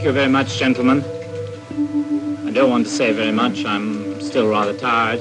[0.00, 1.04] Thank you very much, gentlemen.
[2.46, 3.66] I don't want to say very much.
[3.66, 5.20] I'm still rather tired.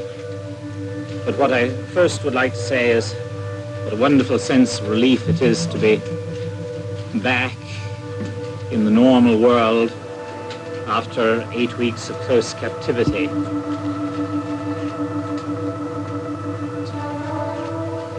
[1.25, 3.12] But what I first would like to say is
[3.84, 6.02] what a wonderful sense of relief it is to be
[7.16, 7.52] back
[8.71, 9.91] in the normal world
[10.88, 13.26] after eight weeks of close captivity.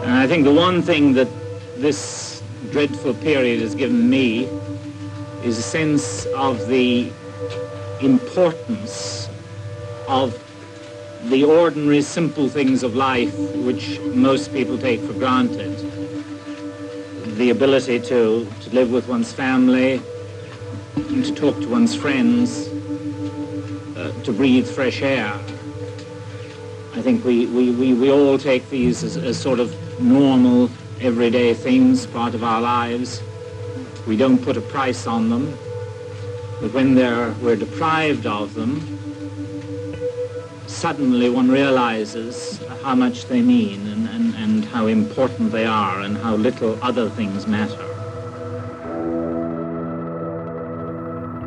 [0.05, 1.29] And I think the one thing that
[1.77, 4.47] this dreadful period has given me
[5.43, 7.11] is a sense of the
[8.01, 9.29] importance
[10.07, 10.35] of
[11.31, 15.77] the ordinary, simple things of life which most people take for granted.
[17.37, 20.03] The ability to, to live with one's family,
[20.97, 22.69] to talk to one's friends,
[23.97, 25.33] uh, to breathe fresh air.
[26.95, 31.55] I think we, we, we, we all take these as, as sort of normal, everyday
[31.55, 33.23] things, part of our lives.
[34.07, 35.57] We don't put a price on them.
[36.61, 36.95] But when
[37.43, 38.81] we're deprived of them,
[40.67, 46.17] suddenly one realizes how much they mean and, and, and how important they are and
[46.19, 47.85] how little other things matter.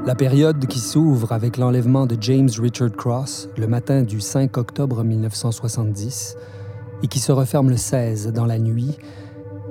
[0.05, 5.01] La période qui s'ouvre avec l'enlèvement de James Richard Cross le matin du 5 octobre
[5.03, 6.35] 1970
[7.03, 8.97] et qui se referme le 16 dans la nuit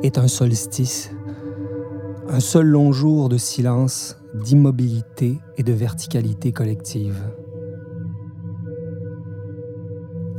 [0.03, 1.11] est un solstice,
[2.29, 7.17] un seul long jour de silence d'immobilité et de verticalité collective.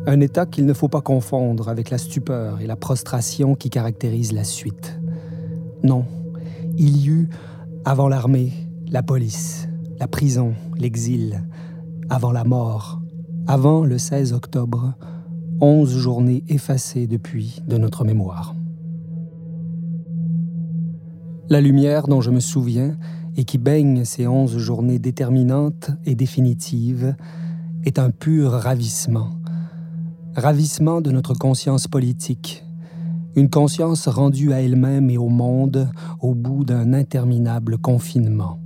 [0.06, 4.34] Un état qu'il ne faut pas confondre avec la stupeur et la prostration qui caractérisent
[4.34, 5.00] la suite.
[5.84, 6.06] Non,
[6.78, 7.30] il y eut,
[7.86, 8.52] avant l'armée,
[8.88, 9.68] la police,
[10.00, 11.44] la prison, l'exil,
[12.10, 13.02] avant la mort,
[13.48, 14.94] avant le 16 octobre,
[15.62, 18.56] onze journées effacées depuis de notre mémoire.
[21.54, 22.98] La lumière dont je me souviens
[23.38, 27.16] et qui baigne ces onze journées déterminantes et définitives
[27.84, 29.30] est un pur ravissement.
[30.36, 32.66] Ravissement de notre conscience politique,
[33.36, 35.92] une conscience rendue à elle-même et au monde
[36.22, 38.58] au bout d'un interminable confinement.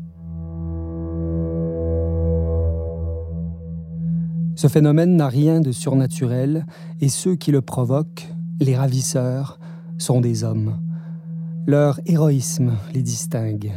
[4.55, 6.65] Ce phénomène n'a rien de surnaturel
[7.01, 9.59] et ceux qui le provoquent, les ravisseurs,
[9.97, 10.77] sont des hommes.
[11.69, 13.73] Leur héroïsme les distingue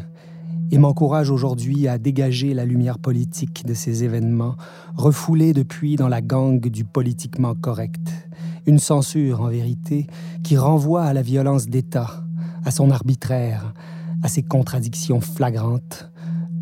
[0.71, 4.55] et m'encourage aujourd'hui à dégager la lumière politique de ces événements,
[4.95, 8.29] refoulés depuis dans la gangue du politiquement correct.
[8.65, 10.07] Une censure, en vérité,
[10.45, 12.23] qui renvoie à la violence d'État,
[12.65, 13.75] à son arbitraire,
[14.23, 16.13] à ses contradictions flagrantes,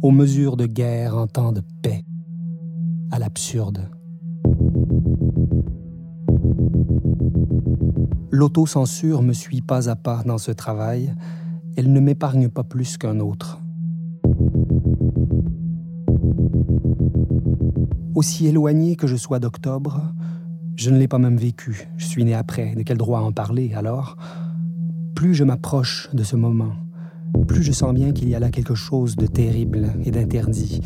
[0.01, 2.07] aux mesures de guerre en temps de paix,
[3.11, 3.91] à l'absurde.
[8.31, 11.15] L'autocensure me suit pas à pas dans ce travail,
[11.77, 13.61] elle ne m'épargne pas plus qu'un autre.
[18.15, 20.13] Aussi éloigné que je sois d'octobre,
[20.75, 21.89] je ne l'ai pas même vécu.
[21.97, 22.75] Je suis né après.
[22.75, 24.17] De quel droit en parler alors?
[25.15, 26.75] Plus je m'approche de ce moment,
[27.49, 30.81] plus je sens bien qu'il y a là quelque chose de terrible et d'interdit,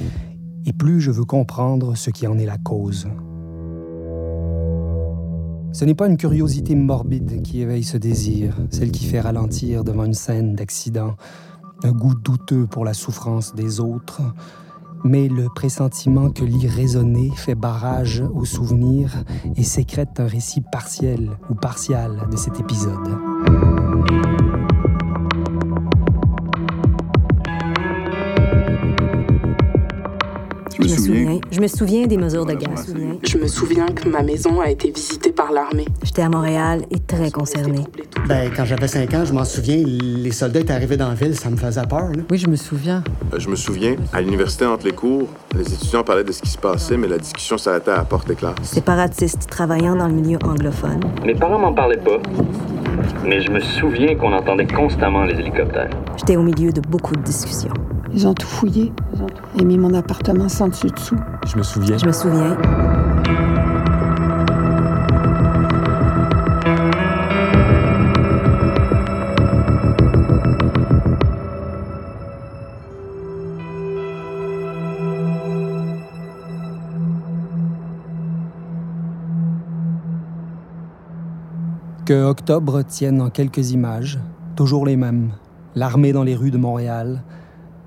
[0.65, 3.09] et plus je veux comprendre ce qui en est la cause.
[5.73, 10.05] Ce n'est pas une curiosité morbide qui éveille ce désir, celle qui fait ralentir devant
[10.05, 11.17] une scène d'accident,
[11.83, 14.21] un goût douteux pour la souffrance des autres,
[15.03, 19.25] mais le pressentiment que l'irraisonné fait barrage au souvenir
[19.57, 23.19] et sécrète un récit partiel ou partial de cet épisode.
[30.83, 31.41] Je me, souviens.
[31.51, 32.95] Je me souviens des mesures de gaz.
[33.23, 35.87] Je me souviens que ma maison a été visitée par l'armée.
[36.03, 37.85] J'étais à Montréal et très concernée.
[38.29, 41.37] Ben, quand j'avais 5 ans, je m'en souviens, les soldats étaient arrivés dans la ville,
[41.37, 42.11] ça me faisait peur.
[42.31, 43.03] Oui, je me souviens.
[43.33, 46.51] Euh, je me souviens, à l'université entre les cours, les étudiants parlaient de ce qui
[46.51, 48.55] se passait, mais la discussion s'arrêtait à la porte des classes.
[48.63, 51.01] Séparatiste travaillant dans le milieu anglophone.
[51.25, 52.19] Mes parents m'en parlaient pas,
[53.25, 55.91] mais je me souviens qu'on entendait constamment les hélicoptères.
[56.17, 57.75] J'étais au milieu de beaucoup de discussions.
[58.15, 58.93] Ils ont tout fouillé
[59.59, 61.17] et mis mon appartement sans dessus-dessous.
[61.47, 61.97] Je me souviens.
[61.97, 62.59] Je me souviens.
[82.05, 84.19] Que Octobre tienne en quelques images,
[84.55, 85.31] toujours les mêmes.
[85.75, 87.23] L'armée dans les rues de Montréal,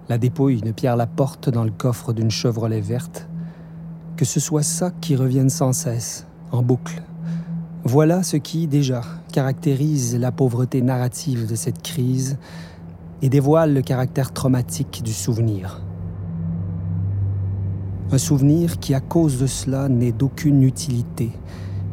[0.07, 3.27] la dépouille de Pierre Laporte dans le coffre d'une Chevrolet verte.
[4.17, 7.01] Que ce soit ça qui revienne sans cesse, en boucle.
[7.83, 12.37] Voilà ce qui, déjà, caractérise la pauvreté narrative de cette crise
[13.21, 15.81] et dévoile le caractère traumatique du souvenir.
[18.11, 21.31] Un souvenir qui, à cause de cela, n'est d'aucune utilité,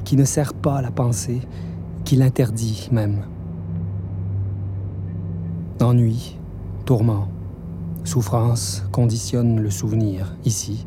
[0.05, 1.41] qui ne sert pas à la pensée,
[2.05, 3.25] qui l'interdit même.
[5.81, 6.39] Ennui,
[6.85, 7.29] tourment,
[8.05, 10.87] souffrance conditionnent le souvenir, ici.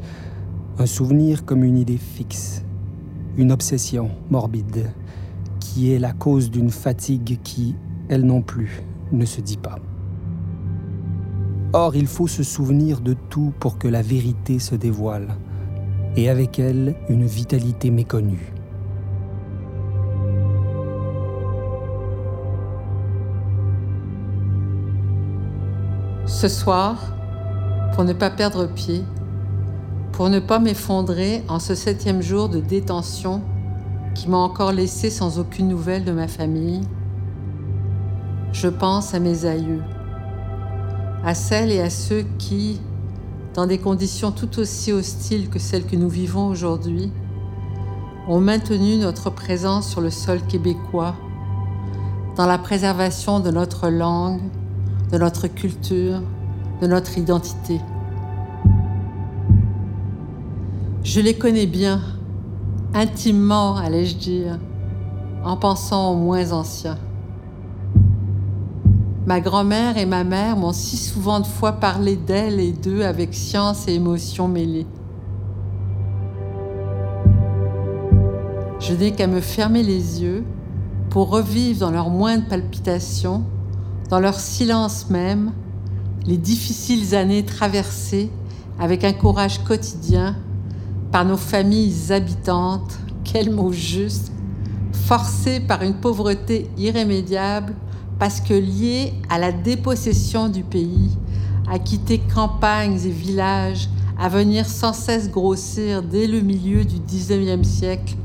[0.78, 2.64] Un souvenir comme une idée fixe,
[3.38, 4.92] une obsession morbide,
[5.60, 7.76] qui est la cause d'une fatigue qui,
[8.10, 9.80] elle non plus, ne se dit pas.
[11.74, 15.36] Or, il faut se souvenir de tout pour que la vérité se dévoile,
[16.16, 18.55] et avec elle une vitalité méconnue.
[26.46, 26.98] Ce soir,
[27.96, 29.04] pour ne pas perdre pied,
[30.12, 33.42] pour ne pas m'effondrer en ce septième jour de détention
[34.14, 36.82] qui m'a encore laissé sans aucune nouvelle de ma famille,
[38.52, 39.82] je pense à mes aïeux,
[41.24, 42.80] à celles et à ceux qui,
[43.56, 47.12] dans des conditions tout aussi hostiles que celles que nous vivons aujourd'hui,
[48.28, 51.16] ont maintenu notre présence sur le sol québécois,
[52.36, 54.42] dans la préservation de notre langue,
[55.12, 56.22] de notre culture,
[56.82, 57.80] de notre identité.
[61.04, 62.02] Je les connais bien,
[62.94, 64.60] intimement, allais-je dire,
[65.44, 66.98] en pensant aux moins anciens.
[69.26, 73.34] Ma grand-mère et ma mère m'ont si souvent de fois parlé d'elles et d'eux avec
[73.34, 74.88] science et émotion mêlées.
[78.80, 80.44] Je n'ai qu'à me fermer les yeux
[81.10, 83.44] pour revivre dans leurs moindres palpitations
[84.10, 85.52] dans leur silence même,
[86.28, 88.30] les difficiles années traversées
[88.80, 90.36] avec un courage quotidien
[91.12, 94.32] par nos familles habitantes, quel mot juste,
[94.92, 97.76] forcées par une pauvreté irrémédiable
[98.20, 101.12] parce que liées à la dépossession du pays,
[101.70, 107.68] à quitter campagnes et villages, à venir sans cesse grossir dès le milieu du XIXe
[107.68, 108.16] siècle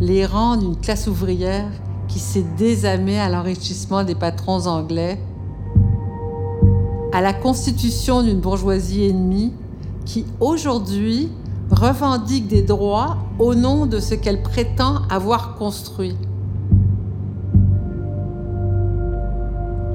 [0.00, 1.70] les rangs d'une classe ouvrière
[2.08, 5.18] qui s'est désamé à l'enrichissement des patrons anglais,
[7.16, 9.50] à la constitution d'une bourgeoisie ennemie
[10.04, 11.30] qui aujourd'hui
[11.70, 16.14] revendique des droits au nom de ce qu'elle prétend avoir construit.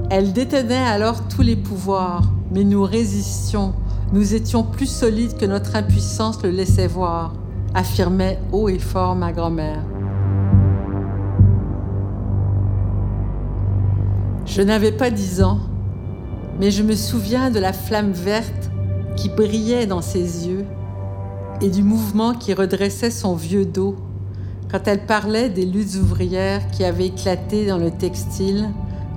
[0.10, 3.76] Elle détenait alors tous les pouvoirs, mais nous résistions,
[4.14, 7.34] nous étions plus solides que notre impuissance le laissait voir,
[7.76, 9.84] affirmait haut et fort ma grand-mère.
[14.48, 15.60] Je n'avais pas dix ans,
[16.62, 18.70] mais je me souviens de la flamme verte
[19.18, 20.64] qui brillait dans ses yeux
[21.60, 23.96] et du mouvement qui redressait son vieux dos
[24.72, 28.70] quand elle parlait des luttes ouvrières qui avaient éclaté dans le textile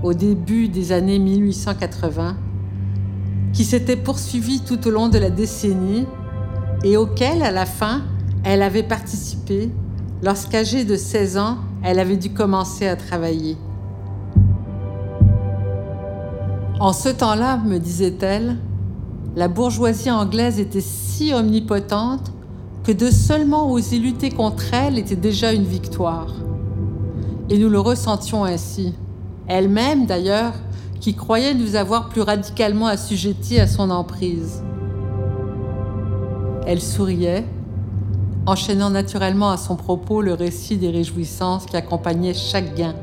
[0.03, 2.35] au début des années 1880,
[3.53, 6.07] qui s'étaient poursuivies tout au long de la décennie
[6.83, 8.05] et auxquelles, à la fin,
[8.43, 9.71] elle avait participé
[10.23, 13.59] lorsqu'âgée de 16 ans, elle avait dû commencer à travailler.
[16.81, 18.57] En ce temps-là, me disait-elle,
[19.37, 22.33] la bourgeoisie anglaise était si omnipotente
[22.83, 26.35] que de seulement oser lutter contre elle était déjà une victoire.
[27.49, 28.93] Et nous le ressentions ainsi.
[29.47, 30.53] Elle-même, d'ailleurs,
[31.01, 34.63] qui croyait nous avoir plus radicalement assujettis à son emprise.
[36.67, 37.45] Elle souriait,
[38.47, 42.95] enchaînant naturellement à son propos le récit des réjouissances qui accompagnaient chaque gain,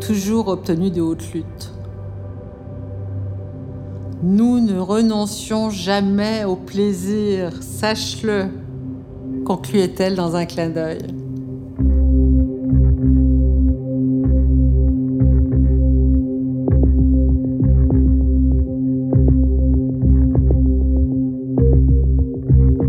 [0.00, 1.72] toujours obtenu de haute lutte.
[4.22, 8.44] Nous ne renoncions jamais au plaisir, sache-le,
[9.44, 11.00] concluait-elle dans un clin d'œil.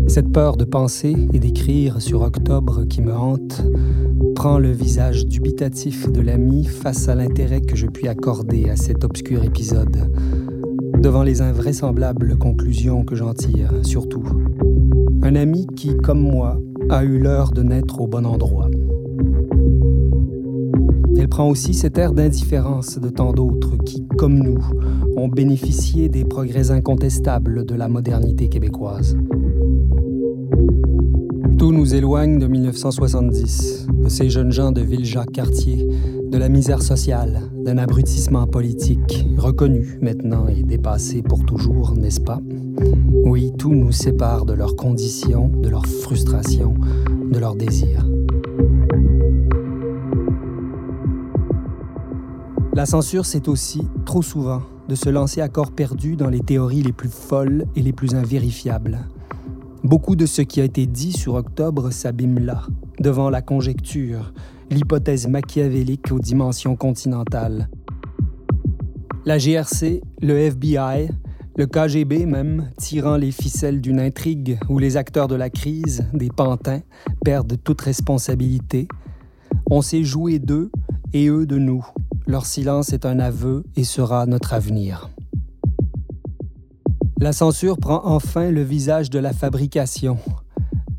[0.06, 3.60] Cette peur de penser et d'écrire sur octobre qui me hante
[4.36, 9.02] prend le visage dubitatif de l'ami face à l'intérêt que je puis accorder à cet
[9.02, 10.08] obscur épisode
[11.04, 14.24] devant les invraisemblables conclusions que j'en tire, surtout.
[15.22, 16.58] Un ami qui, comme moi,
[16.88, 18.70] a eu l'heure de naître au bon endroit.
[21.18, 24.58] Elle prend aussi cet air d'indifférence de tant d'autres qui, comme nous,
[25.18, 29.14] ont bénéficié des progrès incontestables de la modernité québécoise.
[31.58, 35.86] Tout nous éloigne de 1970, de ces jeunes gens de Ville-Jacques-Cartier,
[36.34, 42.40] de la misère sociale, d'un abrutissement politique, reconnu maintenant et dépassé pour toujours, n'est-ce pas?
[43.24, 46.74] Oui, tout nous sépare de leurs conditions, de leurs frustrations,
[47.30, 48.04] de leurs désirs.
[52.74, 56.82] La censure, c'est aussi, trop souvent, de se lancer à corps perdu dans les théories
[56.82, 59.06] les plus folles et les plus invérifiables.
[59.84, 62.62] Beaucoup de ce qui a été dit sur octobre s'abîme là,
[62.98, 64.32] devant la conjecture,
[64.74, 67.68] l'hypothèse machiavélique aux dimensions continentales.
[69.24, 71.08] La GRC, le FBI,
[71.56, 76.28] le KGB même, tirant les ficelles d'une intrigue où les acteurs de la crise, des
[76.28, 76.80] pantins,
[77.24, 78.88] perdent toute responsabilité.
[79.70, 80.72] On s'est joué d'eux
[81.12, 81.86] et eux de nous.
[82.26, 85.08] Leur silence est un aveu et sera notre avenir.
[87.20, 90.18] La censure prend enfin le visage de la fabrication.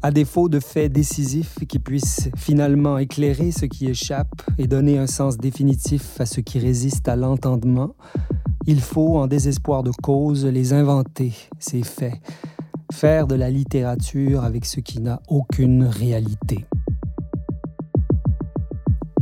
[0.06, 5.08] À défaut de faits décisifs qui puissent finalement éclairer ce qui échappe et donner un
[5.08, 7.96] sens définitif à ce qui résiste à l'entendement,
[8.68, 12.22] il faut, en désespoir de cause, les inventer, ces faits,
[12.92, 16.66] faire de la littérature avec ce qui n'a aucune réalité.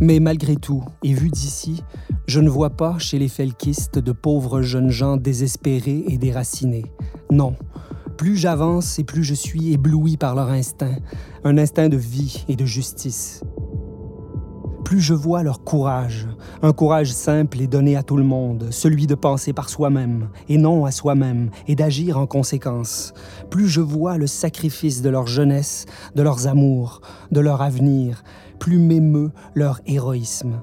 [0.02, 1.82] Mais malgré tout, et vu d'ici,
[2.28, 6.92] je ne vois pas chez les felkistes de pauvres jeunes gens désespérés et déracinés.
[7.32, 7.56] Non.
[8.24, 10.96] Plus j'avance et plus je suis ébloui par leur instinct,
[11.44, 13.44] un instinct de vie et de justice.
[14.86, 16.30] Plus je vois leur courage,
[16.62, 20.58] un courage simple et donné à tout le monde, celui de penser par soi-même et
[20.58, 23.14] non à soi-même et d'agir en conséquence.
[23.50, 27.02] Plus je vois le sacrifice de leur jeunesse, de leurs amours,
[27.34, 28.24] de leur avenir,
[28.58, 30.62] plus m'émeut leur héroïsme.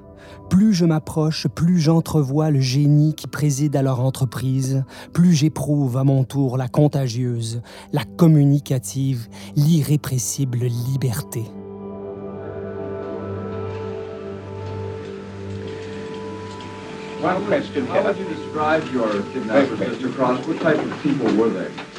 [0.49, 6.05] Plus je m'approche, plus j'entrevois le génie qui préside à leur entreprise, plus j'éprouve à
[6.05, 11.45] mon tour la contagieuse, la communicative, l'irrépressible liberté.
[17.23, 20.15] How would you describe your Mr.
[20.15, 20.47] Cross?
[20.47, 21.90] What type of people were they?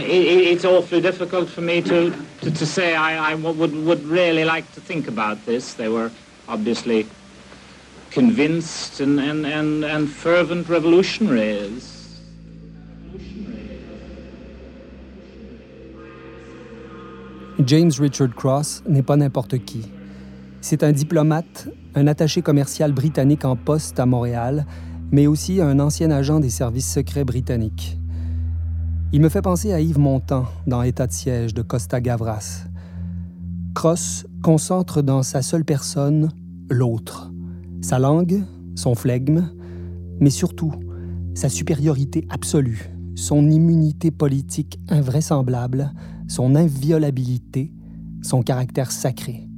[0.00, 2.94] It's awfully difficult for me to, to, to say.
[2.94, 5.74] I, I would, would really like to think about this.
[5.74, 6.10] They were
[6.48, 7.06] obviously
[8.10, 11.94] convinced and fervent revolutionaries.
[17.64, 19.82] James Richard Cross n'est pas n'importe qui.
[20.60, 24.64] C'est un diplomate, un attaché commercial britannique en poste à Montréal,
[25.10, 27.97] mais aussi un ancien agent des services secrets britanniques.
[29.10, 32.66] Il me fait penser à Yves Montand dans État de siège de Costa Gavras.
[33.74, 36.28] Cross concentre dans sa seule personne
[36.68, 37.32] l'autre,
[37.80, 39.48] sa langue, son flegme,
[40.20, 40.74] mais surtout
[41.32, 45.90] sa supériorité absolue, son immunité politique invraisemblable,
[46.28, 47.72] son inviolabilité,
[48.20, 49.48] son caractère sacré.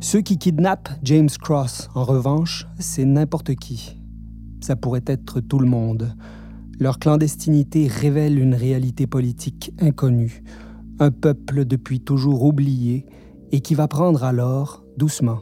[0.00, 3.98] Ceux qui kidnappent James Cross, en revanche, c'est n'importe qui,
[4.64, 6.16] ça pourrait être tout le monde.
[6.80, 10.42] Leur clandestinité révèle une réalité politique inconnue,
[11.00, 13.04] un peuple depuis toujours oublié
[13.52, 15.40] et qui va prendre alors, doucement,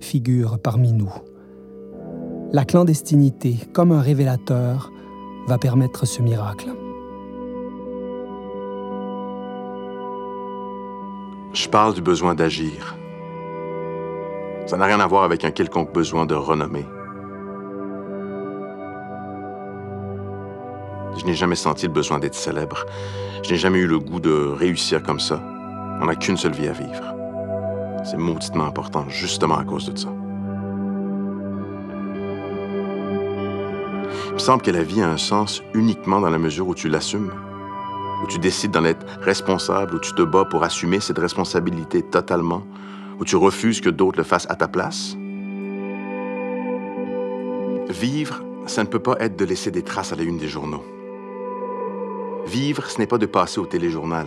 [0.00, 1.12] figure parmi nous.
[2.52, 4.92] La clandestinité, comme un révélateur,
[5.46, 6.68] va permettre ce miracle.
[11.54, 12.98] Je parle du besoin d'agir.
[14.66, 16.84] Ça n'a rien à voir avec un quelconque besoin de renommée.
[21.28, 22.84] N'ai jamais senti le besoin d'être célèbre.
[23.42, 25.42] Je n'ai jamais eu le goût de réussir comme ça.
[26.00, 27.14] On n'a qu'une seule vie à vivre.
[28.04, 30.08] C'est mauditement important, justement à cause de ça.
[34.26, 36.88] Il me semble que la vie a un sens uniquement dans la mesure où tu
[36.88, 37.32] l'assumes,
[38.22, 42.62] où tu décides d'en être responsable, où tu te bats pour assumer cette responsabilité totalement,
[43.18, 45.16] où tu refuses que d'autres le fassent à ta place.
[47.90, 50.84] Vivre, ça ne peut pas être de laisser des traces à la une des journaux.
[52.48, 54.26] Vivre, ce n'est pas de passer au téléjournal.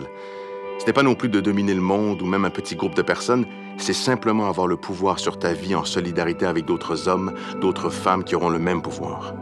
[0.78, 3.02] Ce n'est pas non plus de dominer le monde ou même un petit groupe de
[3.02, 3.46] personnes.
[3.78, 8.22] C'est simplement avoir le pouvoir sur ta vie en solidarité avec d'autres hommes, d'autres femmes
[8.22, 9.34] qui auront le même pouvoir.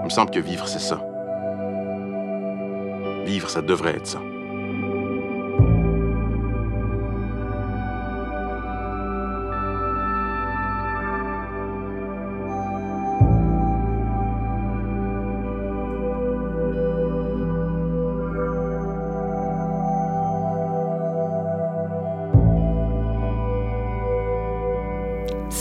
[0.00, 1.02] Il me semble que vivre, c'est ça.
[3.24, 4.20] Vivre, ça devrait être ça.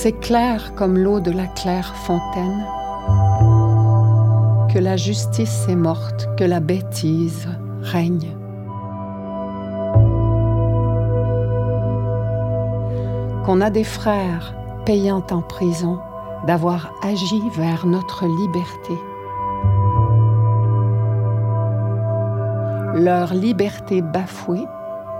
[0.01, 2.65] C'est clair comme l'eau de la claire fontaine
[4.73, 7.49] que la justice est morte, que la bêtise
[7.81, 8.33] règne.
[13.43, 15.99] Qu'on a des frères payant en prison
[16.47, 18.93] d'avoir agi vers notre liberté.
[23.03, 24.65] Leur liberté bafouée,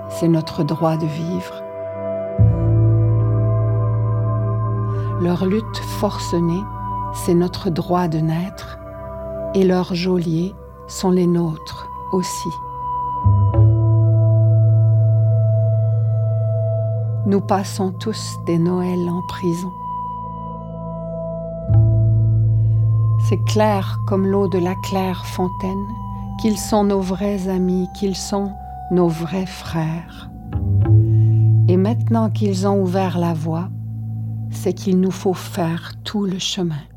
[0.07, 1.68] c'est notre droit de vivre.
[5.21, 6.63] Leur lutte forcenée,
[7.13, 8.79] c'est notre droit de naître,
[9.53, 10.53] et leurs geôliers
[10.87, 12.49] sont les nôtres aussi.
[17.25, 19.71] Nous passons tous des Noëls en prison.
[23.27, 25.85] C'est clair comme l'eau de la claire fontaine
[26.39, 28.51] qu'ils sont nos vrais amis, qu'ils sont
[28.91, 30.29] nos vrais frères.
[31.67, 33.69] Et maintenant qu'ils ont ouvert la voie,
[34.61, 36.88] c'est qu'il nous faut faire tout le chemin.